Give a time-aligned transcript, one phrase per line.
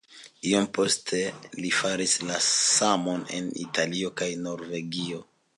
[0.51, 1.19] Iom poste
[1.65, 5.23] li faris la samon en Italio kaj Norvegio.